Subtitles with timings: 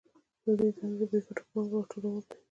[0.45, 2.35] د دوی دنده د بې ګټو پانګو راټولول دي